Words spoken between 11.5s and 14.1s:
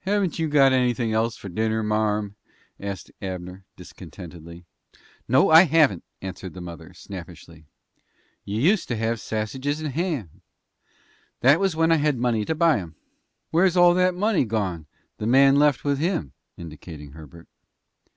was when I had money to buy 'em." "Where's all